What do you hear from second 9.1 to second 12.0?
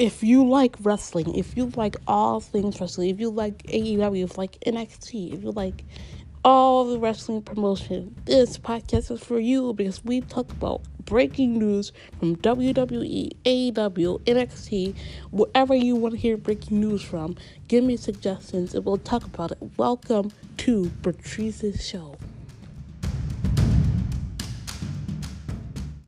is for you because we talk about breaking news